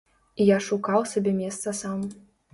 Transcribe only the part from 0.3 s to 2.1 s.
І я шукаў сабе месца сам.